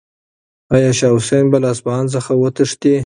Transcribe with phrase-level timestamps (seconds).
[0.75, 2.95] آیا شاه حسین به له اصفهان څخه وتښتي؟